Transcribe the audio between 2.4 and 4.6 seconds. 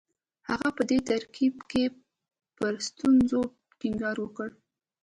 پر ستونزو ټینګار وکړ